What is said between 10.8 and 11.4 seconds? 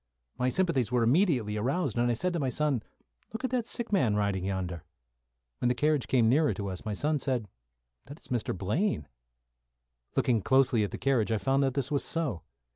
at the carriage I